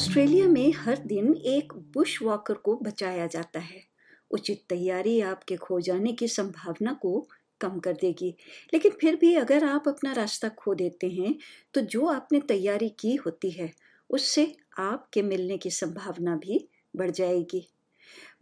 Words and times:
Australia 0.00 0.46
में 0.48 0.72
हर 0.72 0.98
दिन 0.98 1.34
एक 1.46 1.72
बुश 1.94 2.22
वॉकर 2.22 2.54
को 2.54 2.76
बचाया 2.76 3.26
जाता 3.26 3.60
है। 3.60 3.82
उचित 4.30 4.62
तैयारी 4.68 5.20
आपके 5.20 5.56
खो 5.56 5.80
जाने 5.80 6.12
की 6.12 6.28
संभावना 6.28 6.92
को 6.92 7.28
कम 7.60 7.78
कर 7.78 7.92
देगी। 7.92 8.34
लेकिन 8.74 8.92
फिर 9.00 9.16
भी 9.16 9.34
अगर 9.34 9.64
आप 9.64 9.88
अपना 9.88 10.12
रास्ता 10.12 10.48
खो 10.48 10.74
देते 10.74 11.08
हैं 11.08 11.34
तो 11.74 11.80
जो 11.80 12.06
आपने 12.06 12.40
तैयारी 12.40 12.88
की 12.88 13.14
होती 13.14 13.50
है, 13.50 13.70
उससे 14.10 14.56
आपके 14.78 15.22
मिलने 15.22 15.58
की 15.58 15.70
संभावना 15.70 16.36
भी 16.36 16.68
बढ़ 16.96 17.10
जाएगी। 17.10 17.66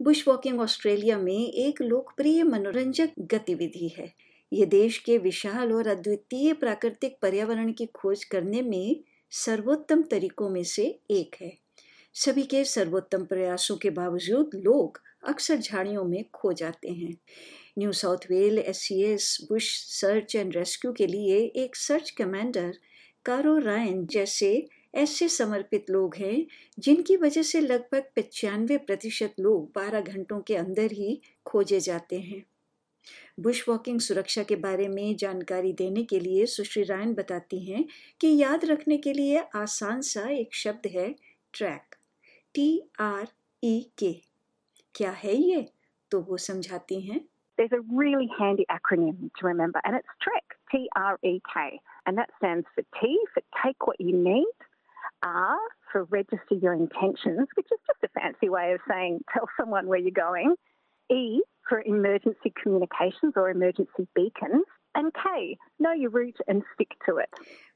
बुश 0.01 0.27
वॉकिंग 0.27 0.61
ऑस्ट्रेलिया 0.61 1.17
में 1.17 1.53
एक 1.53 1.81
लोकप्रिय 1.81 2.43
मनोरंजक 2.43 3.09
गतिविधि 3.19 3.87
है। 3.97 4.13
ये 4.53 4.65
देश 4.65 4.97
के 4.97 5.17
विशाल 5.17 5.73
और 5.73 5.87
अद्वितीय 5.87 6.53
प्राकृतिक 6.53 7.17
पर्यावरण 7.21 7.71
की 7.71 7.85
खोज 7.85 8.23
करने 8.23 8.61
में 8.61 9.03
सर्वोत्तम 9.31 10.01
तरीकों 10.01 10.49
में 10.49 10.63
से 10.63 10.99
एक 11.11 11.35
है। 11.41 11.57
सभी 12.13 12.43
के 12.43 12.63
सर्वोत्तम 12.63 13.25
प्रयासों 13.25 13.77
के 13.77 13.89
बावजूद 13.89 14.49
लोग 14.55 15.01
अक्सर 15.27 15.55
झाड़ियों 15.55 16.03
में 16.03 16.25
खो 16.33 16.53
जाते 16.53 16.89
हैं। 16.89 17.17
New 17.77 17.91
South 17.91 18.17
Wales 18.57 19.37
bush 19.49 19.83
search 19.99 20.35
and 20.35 20.55
rescue 20.55 20.93
के 20.93 21.07
लिए 21.07 21.37
एक 21.37 21.75
सर्च 21.75 22.09
कमांडर 22.09 22.73
कारो 23.25 23.57
रायन 23.57 24.05
जैसे 24.05 24.67
ऐसे 24.95 25.29
समर्पित 25.29 25.85
लोग 25.89 26.15
हैं, 26.15 26.47
जिनकी 26.79 27.17
वजह 27.17 27.41
से 27.41 27.59
लगभग 27.59 28.03
पचानवे 28.15 28.77
प्रतिशत 28.77 29.33
लोग 29.39 29.71
12 29.75 30.01
घंटों 30.01 30.41
के 30.41 30.55
अंदर 30.55 30.91
ही 30.91 31.21
खोजे 31.45 31.79
जाते 31.79 32.19
हैं। 32.19 32.45
बुश 33.39 33.67
वॉकिंग 33.69 33.99
सुरक्षा 33.99 34.43
के 34.51 34.55
बारे 34.65 34.87
में 34.87 35.15
जानकारी 35.19 35.73
देने 35.81 36.03
के 36.11 36.19
लिए 36.19 36.45
सुश्री 36.55 36.83
रायन 36.83 37.13
बताती 37.15 37.59
हैं 37.65 37.85
कि 38.21 38.35
याद 38.41 38.65
रखने 38.65 38.97
के 39.07 39.13
लिए 39.13 39.43
आसान 39.55 40.01
सा 40.11 40.27
एक 40.29 40.55
शब्द 40.55 40.87
है 40.95 41.09
ट्रैक 41.53 41.95
टी 42.55 42.69
आर 42.99 43.27
ई 43.63 43.79
के 43.97 44.13
क्या 44.95 45.11
है 45.23 45.35
ये 45.35 45.67
तो 46.11 46.21
वो 46.29 46.37
समझाती 46.51 47.01
हैं 47.09 47.21
There's 47.57 47.73
a 47.73 47.81
really 47.93 48.29
handy 48.39 48.65
acronym 48.73 49.31
to 49.37 49.45
remember, 49.45 49.81
and 49.83 49.93
it's 49.93 50.07
TREK, 50.25 50.53
T 50.71 50.87
R 50.95 51.17
E 51.21 51.41
K. 51.53 51.81
And 52.05 52.17
that 52.17 52.29
stands 52.37 52.65
for 52.73 52.83
T 52.99 53.19
for 53.33 53.43
take 53.61 53.85
what 53.85 53.99
you 53.99 54.13
need, 54.13 54.45
R 55.21 55.57
for 55.91 56.05
register 56.05 56.55
your 56.61 56.73
intentions, 56.73 57.49
which 57.55 57.67
is 57.73 57.79
just 57.85 58.07
a 58.07 58.07
fancy 58.19 58.47
way 58.47 58.71
of 58.71 58.79
saying 58.89 59.19
tell 59.33 59.49
someone 59.57 59.87
where 59.87 59.99
you're 59.99 60.11
going, 60.11 60.55
E 61.11 61.41
for 61.67 61.81
emergency 61.85 62.53
communications 62.61 63.33
or 63.35 63.49
emergency 63.49 64.07
beacons, 64.15 64.65
and 64.95 65.13
K, 65.13 65.57
know 65.79 65.91
your 65.91 66.09
route 66.09 66.37
and 66.47 66.63
stick 66.73 66.91
to 67.05 67.17
it. 67.17 67.29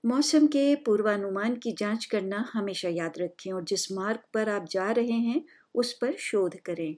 मौसम 0.06 0.48
के 0.54 0.64
पूर्वानुमान 0.86 1.56
की 1.64 1.72
जाँच 1.80 2.06
करना 2.12 2.46
हमेशा 2.54 2.90
याद 2.90 3.20
रखें 3.20 3.52
और 3.54 3.64
जिस 3.72 3.92
मार्ग 3.92 4.20
पर 4.34 4.50
आप 4.50 4.66
जा 4.72 4.92
रहे 4.98 5.20
हैं 5.28 5.44
उस 5.76 5.94
पर 6.02 6.12
शोध 6.26 6.56
करें 6.66 6.96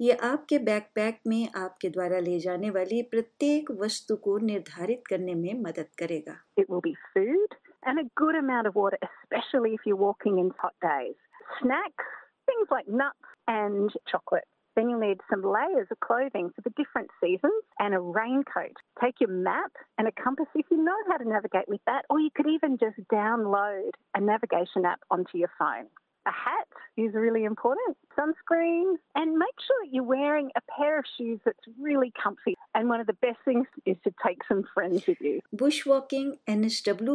ये 0.00 0.12
आपके 0.30 0.58
बैकपैक 0.68 1.18
में 1.26 1.48
आपके 1.56 1.88
द्वारा 1.96 2.18
ले 2.18 2.38
जाने 2.46 2.70
वाली 2.78 3.02
प्रत्येक 3.14 3.70
वस्तु 3.82 4.16
को 4.26 4.38
निर्धारित 4.46 5.02
करने 5.10 5.34
में 5.34 5.52
मदद 5.62 5.94
करेगा 5.98 6.36
It 6.62 6.70
will 6.70 6.84
be 6.88 6.94
food 7.14 7.56
and 7.84 8.00
a 8.00 8.08
good 8.22 8.36
amount 8.42 8.66
of 8.66 8.74
water, 8.74 8.98
especially 9.10 9.74
if 9.74 9.86
you're 9.86 10.02
walking 10.08 10.38
in 10.38 10.50
hot 10.64 10.74
days. 10.82 11.16
Snacks, 11.60 12.12
things 12.46 12.68
like 12.70 12.88
nuts 12.88 13.36
and 13.46 13.90
chocolate. 14.12 14.48
Then 14.75 14.89
you'll 14.89 14.99
need 14.99 15.19
some 15.29 15.43
layers 15.43 15.87
of 15.91 15.99
clothing 15.99 16.49
for 16.55 16.61
the 16.61 16.69
different 16.77 17.09
seasons 17.21 17.63
and 17.79 17.93
a 17.93 17.99
raincoat. 17.99 18.77
Take 19.01 19.15
your 19.19 19.29
map 19.29 19.71
and 19.97 20.07
a 20.07 20.11
compass 20.11 20.47
if 20.55 20.65
you 20.71 20.81
know 20.81 20.95
how 21.09 21.17
to 21.17 21.27
navigate 21.27 21.67
with 21.67 21.81
that, 21.87 22.05
or 22.09 22.19
you 22.19 22.29
could 22.33 22.47
even 22.47 22.77
just 22.77 22.95
download 23.11 23.91
a 24.15 24.21
navigation 24.21 24.85
app 24.85 25.01
onto 25.11 25.37
your 25.37 25.51
phone. 25.59 25.87
A 26.27 26.31
hat 26.31 26.67
is 26.97 27.15
really 27.15 27.43
important, 27.45 27.97
sunscreen, 28.17 28.93
and 29.15 29.37
make 29.37 29.57
sure 29.67 29.77
that 29.83 29.91
you're 29.91 30.03
wearing 30.03 30.51
a 30.55 30.61
pair 30.77 30.99
of 30.99 31.05
shoes 31.17 31.39
that's 31.43 31.67
really 31.79 32.13
comfy. 32.23 32.55
And 32.75 32.87
one 32.87 32.99
of 32.99 33.07
the 33.07 33.17
best 33.21 33.39
things 33.43 33.67
is 33.85 33.97
to 34.03 34.13
take 34.25 34.43
some 34.47 34.63
friends 34.73 35.07
with 35.07 35.19
you. 35.19 35.39
Bushwalking 35.87 36.33
N 36.49 36.69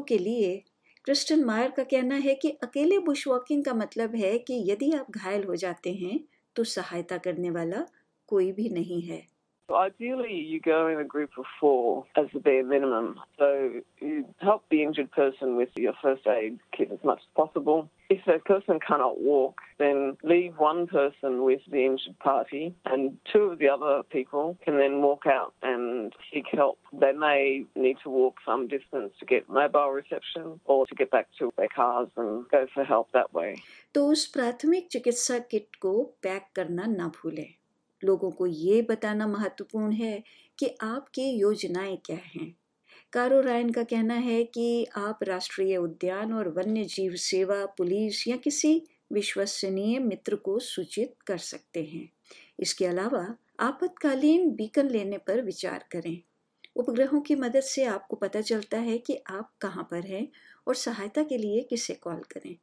के 0.09 0.19
लिए 0.19 0.65
Kristen 1.05 1.45
मायर 1.45 1.71
का 1.71 1.83
कहना 1.83 2.15
है 2.15 2.35
कि 2.35 2.51
अकेले 2.63 2.99
Bush 2.99 3.27
walking 3.29 3.65
का 3.65 3.75
मतलब 3.75 4.15
है 4.15 4.39
कि 4.39 4.65
यदि 4.73 4.93
आप 4.93 5.11
घायल 5.11 5.45
हो 5.45 5.57
जाते 5.57 5.93
हैं 5.95 6.19
तो 6.56 6.64
सहायता 6.64 7.18
करने 7.18 7.50
वाला 7.50 7.86
कोई 8.28 8.52
भी 8.52 8.70
नहीं 8.70 9.02
है। 9.02 9.31
Ideally, 9.71 10.35
you 10.35 10.61
go 10.61 10.87
in 10.87 11.01
a 11.01 11.05
group 11.05 11.31
of 11.37 11.45
four 11.61 12.05
as 12.17 12.27
the 12.33 12.39
bare 12.39 12.65
minimum. 12.65 13.19
So 13.37 13.73
you 14.01 14.25
help 14.41 14.65
the 14.71 14.85
injured 14.85 15.11
person 15.11 15.57
with 15.57 15.71
your 15.77 15.93
first 16.01 16.27
aid 16.27 16.61
kit 16.77 16.91
as 16.93 17.03
much 17.03 17.19
as 17.19 17.27
possible. 17.35 17.91
If 18.09 18.27
a 18.29 18.39
person 18.39 18.79
cannot 18.79 19.21
walk, 19.21 19.61
then 19.79 20.17
leave 20.23 20.55
one 20.59 20.87
person 20.87 21.43
with 21.43 21.61
the 21.69 21.85
injured 21.85 22.19
party, 22.21 22.77
and 22.85 23.19
two 23.33 23.43
of 23.43 23.59
the 23.59 23.69
other 23.69 24.05
people 24.05 24.57
can 24.65 24.79
then 24.79 25.03
walk 25.03 25.25
out 25.27 25.53
and 25.63 26.13
seek 26.33 26.47
help. 26.53 26.79
They 26.93 27.13
may 27.13 27.65
need 27.75 27.97
to 28.05 28.11
walk 28.11 28.37
some 28.47 28.69
distance 28.69 29.13
to 29.19 29.27
get 29.27 29.49
mobile 29.49 29.91
reception 29.91 30.61
or 30.65 30.87
to 30.87 30.95
get 30.95 31.11
back 31.11 31.27
to 31.41 31.53
their 31.57 31.69
cars 31.75 32.09
and 32.17 32.49
go 32.49 32.67
for 32.73 32.85
help 32.85 33.11
that 33.13 33.35
way. 33.35 33.57
तो 33.95 34.07
उस 34.07 34.27
प्राथमिक 34.27 34.89
चिकित्सा 34.93 35.39
kit 35.51 35.77
को 35.81 36.03
pack 36.23 36.47
करना 36.57 36.87
ना 36.87 37.09
भूलें 37.09 37.49
लोगों 38.04 38.32
को 38.32 38.46
ये 38.48 38.82
बताना 38.82 39.28
महत्वपूर्ण 39.28 39.94
है 39.94 40.24
कि 40.60 40.76
आपकी 40.82 41.30
योजनाएँ 41.32 41.98
क्या 42.06 42.18
हैं। 42.26 42.56
कारो 43.14 43.42
रायन 43.42 43.72
का 43.72 43.84
कहना 43.84 44.14
है 44.16 44.44
कि 44.46 44.86
आप 44.98 45.20
राष्ट्रीय 45.24 45.78
उद्यान 45.78 46.34
और 46.34 46.50
वन्य 46.50 46.84
जीव 46.86 47.16
सेवा, 47.16 47.66
पुलिस 47.68 48.28
या 48.28 48.38
किसी 48.38 48.82
विश्वसनीय 49.14 50.00
मित्र 50.00 50.36
को 50.36 50.60
सूचित 50.60 51.16
कर 51.28 51.38
सकते 51.38 51.84
हैं। 51.84 52.10
इसके 52.60 52.86
अलावा 52.86 53.26
आपातकालीन 53.60 54.52
बीकन 54.52 54.90
लेने 54.90 55.18
पर 55.18 55.42
विचार 55.42 55.86
करें। 55.92 56.22
उपग्रहों 56.76 57.22
की 57.22 57.36
मदद 57.36 57.62
से 57.62 57.86
आपको 57.86 58.16
पता 58.16 58.42
चलता 58.42 58.78
है 58.80 58.98
कि 58.98 59.24
आप 59.30 59.52
कहाँ 59.62 59.84
पर 59.92 60.06
हैं 60.06 60.28
और 60.68 60.76
सहायता 60.76 61.24
के 61.24 61.38
लिए 61.38 61.64
किसे 61.64 61.94
कॉल 61.96 62.22
करें। 62.32 62.56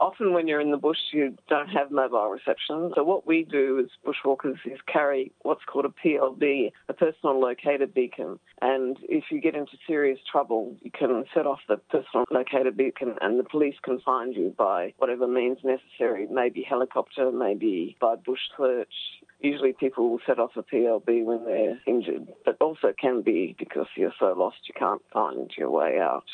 Often, 0.00 0.32
when 0.32 0.46
you're 0.46 0.60
in 0.60 0.70
the 0.70 0.76
bush, 0.76 0.98
you 1.12 1.36
don't 1.48 1.68
have 1.68 1.90
mobile 1.90 2.28
reception. 2.28 2.92
So, 2.94 3.04
what 3.04 3.26
we 3.26 3.44
do 3.44 3.78
as 3.78 3.86
bushwalkers 4.06 4.58
is 4.64 4.78
carry 4.86 5.32
what's 5.42 5.64
called 5.64 5.84
a 5.84 5.88
PLB, 5.88 6.72
a 6.88 6.92
personal 6.92 7.40
locator 7.40 7.86
beacon. 7.86 8.38
And 8.62 8.96
if 9.02 9.24
you 9.30 9.40
get 9.40 9.54
into 9.54 9.72
serious 9.86 10.18
trouble, 10.30 10.76
you 10.82 10.90
can 10.90 11.24
set 11.34 11.46
off 11.46 11.60
the 11.68 11.76
personal 11.76 12.24
locator 12.30 12.70
beacon, 12.70 13.14
and 13.20 13.38
the 13.38 13.44
police 13.44 13.76
can 13.82 14.00
find 14.00 14.34
you 14.34 14.54
by 14.56 14.94
whatever 14.98 15.26
means 15.26 15.58
necessary. 15.64 16.26
Maybe 16.30 16.62
helicopter, 16.62 17.30
maybe 17.30 17.96
by 18.00 18.16
bush 18.16 18.40
search. 18.56 18.94
Usually, 19.40 19.72
people 19.72 20.10
will 20.10 20.20
set 20.26 20.38
off 20.38 20.56
a 20.56 20.62
PLB 20.62 21.24
when 21.24 21.44
they're 21.44 21.78
injured, 21.86 22.28
but 22.44 22.56
also 22.60 22.92
can 22.98 23.22
be 23.22 23.54
because 23.58 23.86
you're 23.96 24.14
so 24.18 24.32
lost 24.36 24.56
you 24.66 24.74
can't 24.78 25.02
find 25.12 25.50
your 25.56 25.70
way 25.70 25.98
out. 26.00 26.24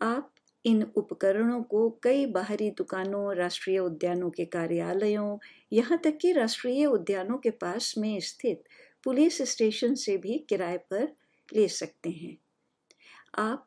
आप 0.00 0.39
इन 0.64 0.82
उपकरणों 0.96 1.62
को 1.62 1.88
कई 2.02 2.26
बाहरी 2.26 2.70
दुकानों, 2.70 3.34
राष्ट्रीय 3.36 3.78
उद्यानों 3.78 4.30
के 4.30 4.44
कार्यालयों, 4.44 5.38
यहाँ 5.72 5.98
तक 6.04 6.18
कि 6.20 6.32
राष्ट्रीय 6.32 6.86
उद्यानों 6.86 7.38
के 7.38 7.50
पास 7.50 7.94
में 7.98 8.18
स्थित 8.20 8.64
पुलिस 9.04 9.42
स्टेशन 9.42 9.94
से 9.94 10.16
भी 10.16 10.38
किराए 10.48 10.76
पर 10.78 11.08
ले 11.48 11.68
सकते 11.68 12.10
हैं। 12.10 12.36
आप 13.38 13.66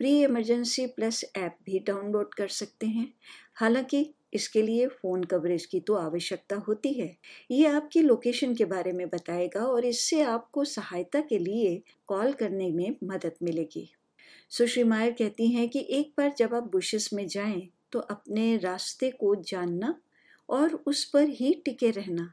प्री 0.00 0.10
इमरजेंसी 0.24 0.86
प्लस 0.86 1.24
ऐप 1.36 1.56
भी 1.66 1.78
डाउनलोड 1.78 2.34
कर 2.34 2.48
सकते 2.48 2.86
हैं। 2.86 3.12
हालाँकि 3.54 4.14
इसके 4.34 4.62
लिए 4.62 4.86
फ़ोन 4.88 5.24
कवरेज 5.24 5.66
की 5.66 5.80
तो 5.80 5.94
आवश्यकता 5.94 6.56
होती 6.68 6.92
है। 6.92 7.16
ये 7.50 7.66
आपकी 7.66 8.02
लोकेशन 8.02 8.54
के 8.54 8.64
बारे 8.66 8.92
में 8.92 9.08
बताएगा 9.08 9.64
और 9.66 9.84
इससे 9.84 10.20
आपको 10.22 10.64
सहायता 10.66 11.20
के 11.20 11.38
लिए 11.38 11.82
कॉल 12.08 12.32
करने 12.32 12.70
में 12.70 12.96
मदद 13.04 13.34
मिलेगी। 13.42 13.90
सुश्री 14.50 14.84
मायर 14.84 15.12
कहती 15.12 15.48
हैं 15.48 15.68
कि 15.68 15.86
एक 15.90 16.12
बार 16.18 16.34
जब 16.38 16.54
आप 16.54 16.70
बुशेस 16.72 17.10
में 17.12 17.26
जाएँ 17.28 17.68
तो 17.92 17.98
अपने 17.98 18.56
रास्ते 18.56 19.10
को 19.10 19.34
जानना 19.34 19.94
और 20.48 20.82
उस 20.86 21.04
पर 21.04 21.28
ही 21.40 21.54
टिके 21.64 21.90
रहना 21.90 22.32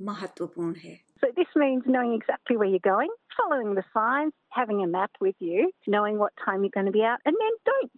महत्वपूर्ण 0.00 0.74
है 0.84 0.96
So 1.20 1.28
this 1.36 1.54
means 1.56 1.86
knowing 1.86 2.10
exactly 2.16 2.56
where 2.58 2.68
you're 2.72 2.84
going, 2.84 3.10
following 3.36 3.70
the 3.74 3.82
signs, 3.94 4.32
having 4.58 4.82
a 4.82 4.86
map 4.86 5.10
with 5.20 5.34
you, 5.46 5.64
knowing 5.94 6.20
what 6.20 6.36
time 6.42 6.62
you're 6.62 6.76
going 6.76 6.86
to 6.86 6.92
be 6.96 7.02
out, 7.12 7.24
and 7.26 7.40
then 7.40 7.56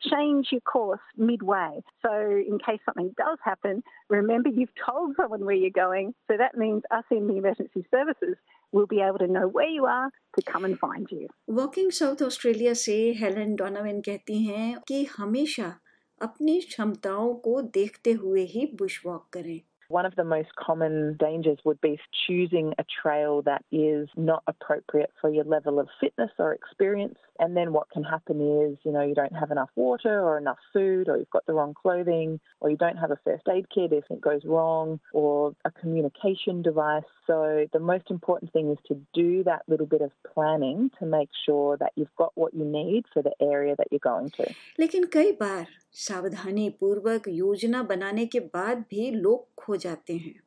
change 0.09 0.49
your 0.51 0.61
course 0.61 1.01
midway. 1.17 1.81
So 2.03 2.13
in 2.13 2.59
case 2.59 2.81
something 2.85 3.15
does 3.17 3.39
happen, 3.45 3.83
remember 4.09 4.49
you've 4.49 4.75
told 4.87 5.17
someone 5.17 5.45
where 5.45 5.55
you're 5.55 5.71
going. 5.71 6.15
So 6.29 6.37
that 6.37 6.57
means 6.57 6.83
us 6.91 7.05
in 7.11 7.27
the 7.27 7.37
emergency 7.37 7.85
services 7.91 8.37
will 8.73 8.87
be 8.87 9.01
able 9.01 9.19
to 9.19 9.27
know 9.27 9.49
where 9.49 9.69
you 9.69 9.87
are 9.87 10.11
to 10.37 10.43
come 10.43 10.65
and 10.65 10.79
find 10.79 11.07
you. 11.11 11.29
Working 11.47 11.91
South 11.91 12.23
Australia 12.23 12.75
से 12.75 12.97
Helen 13.21 13.55
Donovan 13.57 14.01
कहती 14.01 14.43
हैं 14.45 14.81
कि 14.89 15.05
हमेशा 15.17 15.81
अपनी 16.23 16.61
क्षमताओं 16.61 17.35
को 17.35 17.61
देखते 17.63 18.13
हुए 18.13 18.45
ही 18.45 18.67
बुश 18.79 19.01
वॉक 19.07 19.29
करें 19.33 19.61
One 19.90 20.06
of 20.08 20.16
the 20.16 20.24
most 20.24 20.50
common 20.56 21.16
dangers 21.20 21.60
would 21.64 21.80
be 21.80 22.00
choosing 22.26 22.74
a 22.80 22.86
trail 23.02 23.44
that 23.44 23.64
is 23.72 24.10
not 24.16 24.42
appropriate 24.48 25.12
for 25.22 25.30
your 25.30 25.44
level 25.44 25.80
of 25.80 25.88
fitness 26.00 26.32
or 26.40 26.54
experience. 26.54 27.20
And 27.38 27.56
then 27.56 27.72
what 27.72 27.90
can 27.92 28.04
happen 28.04 28.42
is, 28.64 28.80
you 28.84 28.92
know, 28.92 29.02
you 29.02 29.14
don't 29.14 29.36
have 29.36 29.52
enough 29.52 29.70
water 29.76 30.22
or 30.22 30.40
enough 30.40 30.58
food, 30.74 31.08
or 31.08 31.18
you've 31.18 31.30
got 31.30 31.46
the 31.46 31.54
wrong 31.54 31.76
clothing, 31.80 32.40
or 32.62 32.72
you 32.72 32.78
don't 32.78 32.98
have 32.98 33.12
a 33.12 33.20
first 33.24 33.44
aid 33.48 33.68
kit 33.70 33.94
if 33.94 34.06
it 34.10 34.22
goes 34.22 34.44
wrong, 34.44 35.00
or 35.14 35.54
a 35.66 35.72
communication 35.72 36.64
device. 36.64 37.04
So 37.28 37.68
the 37.72 37.80
most 37.80 38.10
important 38.10 38.54
thing 38.54 38.72
is 38.72 38.80
to 38.88 39.00
do 39.14 39.44
that 39.44 39.62
little 39.68 39.86
bit 39.86 40.02
of 40.02 40.12
planning 40.34 40.90
to 41.00 41.06
make 41.06 41.30
sure 41.46 41.78
that 41.78 41.92
you've 41.96 42.16
got 42.18 42.32
what 42.36 42.56
you 42.56 42.66
need 42.66 43.06
for 43.14 43.22
the 43.22 43.34
area 43.40 43.76
that 43.78 43.88
you're 43.92 44.00
going 44.00 44.32
to. 44.32 44.46
लेकिन 44.80 45.06
कई 45.14 45.32
बार 45.42 45.66
सावधानी 45.93 46.71
पूर्वक 46.71 47.23
योजना 47.29 47.83
बनाने 47.83 48.27
के 48.27 48.41
बाद 48.41 48.79
भी 48.79 49.11
लोग 49.11 49.55
खो 49.55 49.77
जाते 49.77 50.15
हैं। 50.15 50.41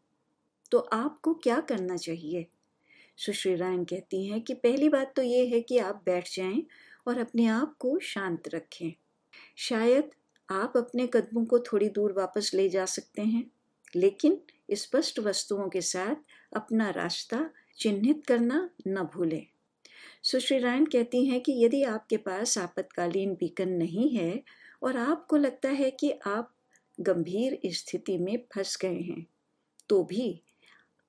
तो 0.72 0.80
आपको 0.80 1.34
क्या 1.34 1.60
करना 1.60 1.98
चाहिए? 1.98 2.48
सुश्री 3.18 3.56
रायन 3.56 3.86
कहती 3.86 4.28
हैं 4.28 4.42
कि 4.42 4.54
पहली 4.54 4.90
बात 4.90 5.14
तो 5.16 5.22
ये 5.22 5.48
है 5.48 5.62
कि 5.62 5.78
आप 5.78 6.04
बैठ 6.06 6.36
जाएँ 6.36 6.64
और 7.08 7.18
अपने 7.18 7.46
आप 7.46 7.76
को 7.80 8.00
शांत 8.00 8.44
रखें। 8.48 8.94
शायद 9.58 10.10
आप 10.52 10.74
अपने 10.78 11.08
कदमों 11.08 11.46
को 11.46 11.60
थोड़ी 11.60 11.90
दूर 11.90 12.14
वापस 12.14 12.52
ले 12.54 12.70
जा 12.70 12.86
सकते 12.86 13.22
हैं, 13.22 13.52
लेकिन 13.96 14.42
स्पष्ट 14.74 15.20
वस्तुओं 15.20 15.70
के 15.70 15.82
साथ 15.82 16.16
अपना 16.56 16.90
रास्ता 16.90 17.50
चिन्हित 17.78 18.26
करना 18.28 18.70
न 18.88 19.04
भूलें। 19.04 19.48
सुश्री 20.24 20.58
रायन 20.60 20.86
कहती 20.86 21.26
हैं 21.26 21.40
कि 21.42 21.54
यदि 21.66 21.82
आपके 21.84 22.18
पास 22.18 22.58
आपातकालीन 22.58 23.34
बीकन 23.34 23.70
नहीं 23.74 24.10
है 24.10 24.44
और 24.84 24.98
आपको 24.98 25.38
लगता 25.38 25.70
है 25.72 25.90
कि 25.92 26.12
आप 26.28 26.54
गंभीर 26.98 27.60
स्थिति 27.74 28.18
में 28.18 28.38
फंस 28.56 28.78
गए 28.82 29.00
हैं 29.02 29.26
तो 29.90 30.04
भी 30.04 30.30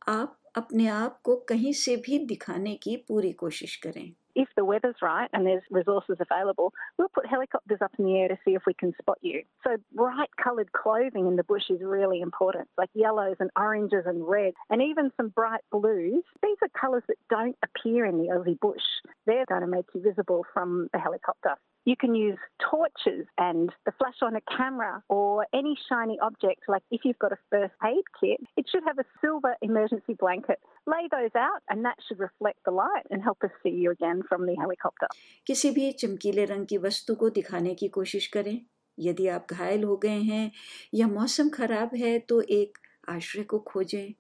आप 0.09 0.39
अपने 0.57 0.87
आप 0.89 1.21
को 1.25 1.37
कहीं 1.49 1.73
से 1.75 1.97
भी 1.99 2.19
दिखाने 2.27 2.75
की 2.77 2.97
पूरी 3.09 3.33
कोशिश 3.35 3.77
करें। 3.77 4.13
If 4.35 4.49
the 4.57 4.65
weather's 4.65 4.97
right 5.03 5.29
and 5.33 5.47
there's 5.47 5.63
resources 5.71 6.17
available, 6.21 6.73
we'll 6.99 7.09
put 7.09 7.27
helicopters 7.27 7.79
up 7.83 7.93
in 7.99 8.05
the 8.05 8.17
air 8.17 8.29
to 8.29 8.39
see 8.45 8.55
if 8.55 8.63
we 8.67 8.75
can 8.75 8.93
spot 9.01 9.19
you. 9.21 9.43
So 9.65 9.77
bright 9.95 10.31
coloured 10.43 10.73
clothing 10.73 11.27
in 11.27 11.37
the 11.37 11.45
bush 11.45 11.65
is 11.71 11.81
really 11.83 12.21
important, 12.21 12.69
like 12.77 12.91
yellows 12.95 13.37
and 13.41 13.51
oranges 13.57 14.05
and 14.07 14.27
reds, 14.27 14.57
and 14.71 14.83
even 14.83 15.11
some 15.17 15.29
bright 15.29 15.63
blues. 15.71 16.23
These 16.43 16.57
are 16.63 16.81
colours 16.81 17.03
that 17.09 17.17
don't 17.31 17.57
appear 17.63 18.07
in 18.07 18.19
the 18.19 18.29
Aussie 18.29 18.59
bush. 18.59 18.83
They're 19.27 19.47
going 19.47 19.63
to 19.63 19.67
make 19.67 19.87
you 19.95 20.03
visible 20.03 20.45
from 20.53 20.89
the 20.93 20.99
helicopter. 20.99 21.57
You 21.85 21.97
can 21.97 22.15
use 22.15 22.39
torches 22.71 23.27
and 23.37 23.71
the 23.85 23.93
flash 23.99 24.15
on 24.23 24.37
a 24.37 24.57
camera 24.57 25.03
or 25.09 25.47
any 25.53 25.77
shiny 25.89 26.19
object. 26.23 26.63
Like 26.67 26.83
if 26.91 27.03
you've 27.05 27.19
got 27.19 27.33
a 27.33 27.39
first 27.51 27.75
aid 27.85 28.05
kit, 28.19 28.41
it 28.57 28.67
should 28.71 28.85
have 28.87 28.99
a 28.99 29.05
silver 29.21 29.55
emergency 29.61 30.15
blanket. 30.15 30.61
Lay 30.87 31.09
those 31.09 31.35
out, 31.35 31.63
and 31.69 31.85
that 31.85 31.97
should 32.07 32.19
reflect 32.19 32.59
the 32.65 32.71
light 32.71 33.07
and 33.11 33.23
help 33.23 33.39
us 33.45 33.51
see 33.63 33.71
you 33.71 33.91
again 33.91 34.23
from 34.29 34.47
the 34.47 34.57
helicopter. 34.61 35.07
किसी 35.47 35.71
भी 35.71 35.93
चमकीले 35.93 36.45
रंग 36.45 36.67
की 36.67 36.79
वस्तु 36.79 37.15
को 37.15 37.31
दिखाने 37.31 37.75
की 37.75 37.89
कोशिश 37.89 38.27
करें। 38.27 38.61
यदि 38.99 39.29
आप 39.29 39.47
घायल 39.51 39.85
हो 39.85 39.97
गए 39.97 40.21
हैं 40.21 40.53
या 40.95 41.07
मौसम 41.07 41.49
खराब 41.49 41.91
है 41.95 42.19
तो 42.19 42.41
एक 42.41 42.79
आश्रय 43.09 43.43
को 43.43 43.59
खोजें। 43.59 44.15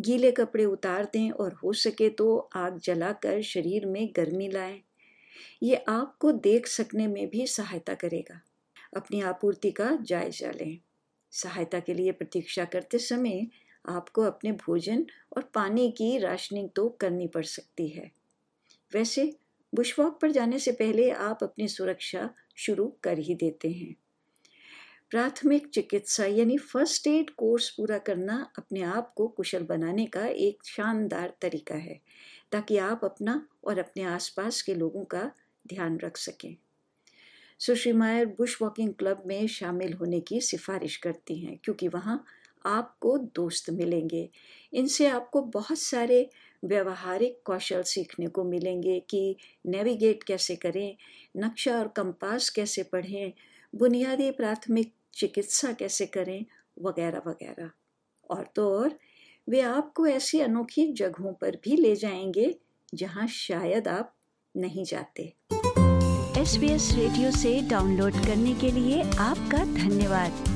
गीले 0.00 0.30
कपड़े 0.32 0.64
उतार 0.64 1.04
दें 1.12 1.30
और 1.30 1.52
हो 1.52 1.72
सके 1.72 2.08
तो 2.08 2.50
आग 2.56 2.78
जलाकर 2.78 3.42
शरीर 3.42 3.86
में 3.86 4.08
गर्मी 4.16 4.48
लाएँ। 4.48 4.80
ये 5.62 5.84
आपको 5.88 6.32
देख 6.32 6.66
सकने 6.66 7.06
में 7.06 7.28
भी 7.30 7.46
सहायता 7.46 7.94
करेगा। 7.94 8.40
अपनी 8.96 9.20
आपूर्ति 9.20 9.70
का 9.70 9.98
जायजा 10.02 10.50
लें। 10.50 10.78
सहायता 11.30 11.80
के 11.80 11.94
लिए 11.94 12.12
प्रतीक्षा 12.12 12.64
करते 12.64 12.98
समय 12.98 13.46
आपको 13.88 14.22
अपने 14.22 14.52
भोजन 14.52 15.06
और 15.36 15.50
पानी 15.54 15.90
की 15.90 16.18
राशनिंग 16.18 16.68
तो 16.76 16.88
करनी 16.88 17.26
पड़ 17.26 17.44
सकती 17.44 17.88
है। 17.88 18.10
वैसे 18.92 19.36
बुशवॉक 19.72 20.18
पर 20.20 20.30
जाने 20.30 20.58
से 20.58 20.72
पहले 20.72 21.10
आप 21.10 21.38
अपनी 21.42 21.68
सुरक्षा 21.68 22.30
शुरू 22.56 22.86
कर 23.02 23.18
ही 23.18 23.34
देते 23.34 23.70
हैं। 23.70 23.94
प्राथमिक 25.10 25.66
चिकित्सा 25.66 26.24
यानी 26.24 26.56
फ़र्स्ट 26.58 27.06
एड 27.06 27.30
कोर्स 27.30 27.68
पूरा 27.70 27.98
करना 27.98 28.52
अपने 28.58 28.82
आप 28.82 29.12
को 29.16 29.26
कुशल 29.28 29.62
बनाने 29.62 30.06
का 30.06 30.26
एक 30.26 30.64
शानदार 30.66 31.32
तरीका 31.40 31.74
है, 31.74 32.00
ताकि 32.52 32.78
आप 32.78 33.04
अपना 33.04 33.48
और 33.64 33.78
अपने 33.78 34.02
आसपास 34.02 34.62
के 34.62 34.74
लोगों 34.74 35.04
का 35.04 35.30
ध्यान 35.66 35.98
रख 35.98 36.16
सकें। 36.16 36.56
सुश्री 37.58 37.92
मायर 37.92 38.26
बुश 38.26 38.62
वॉकिंग 38.62 38.94
क्लब 38.94 39.22
में 39.26 39.46
शामिल 39.46 39.92
होने 39.92 40.20
की 40.20 40.40
सिफारिश 40.40 40.96
करती 40.96 41.38
हैं, 41.38 41.58
क्योंकि 41.64 41.88
वहाँ 41.88 42.24
आपको 42.66 43.18
दोस्त 43.18 43.70
मिलेंगे। 43.70 44.30
इनसे 44.72 45.06
आपको 45.06 45.42
बहुत 45.42 45.78
सारे 45.78 46.30
व्यवहारिक 46.64 47.40
कौशल 47.44 47.82
सीखने 47.82 48.26
को 48.26 48.44
मिलेंगे 48.44 49.00
कि 49.00 49.36
नेविगेट 49.66 50.22
कैसे 50.22 50.56
करें, 50.56 50.96
नक्शा 51.36 51.78
और 51.78 51.88
कंपास 51.88 52.50
कैसे 52.50 52.82
पढ़ें, 52.82 53.32
बुनियादी 53.74 54.30
प्राथमिक 54.30 54.92
चिकित्सा 55.14 55.72
कैसे 55.72 56.06
करें, 56.06 56.44
वगैरह 56.82 57.22
वगैरह। 57.26 57.70
और 58.30 58.48
तो 58.56 58.78
और, 58.78 58.98
वे 59.48 59.60
आपको 59.60 60.06
ऐसी 60.06 60.40
अनोखी 60.40 60.92
जगहों 60.92 61.32
पर 61.32 61.50
भी 61.64 61.76
ले 61.76 61.96
जाएँगे 61.96 62.58
जहाँ 62.94 63.26
शायद 63.26 63.88
आप 63.88 64.14
नहीं 64.56 64.84
जाते। 64.84 65.34
एस 66.40 66.58
रेडियो 66.94 67.30
से 67.30 67.60
डाउनलोड 67.60 68.12
करने 68.12 68.54
के 68.54 68.70
लिए 68.70 69.02
आपका 69.02 69.64
धन्यवाद। 69.64 70.55